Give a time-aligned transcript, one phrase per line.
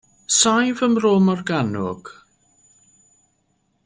[0.37, 2.11] Saif ym Mro Morgannwg.